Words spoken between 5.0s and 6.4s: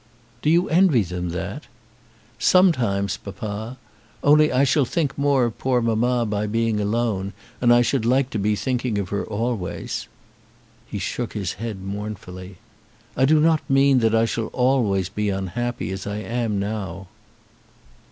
more of poor mamma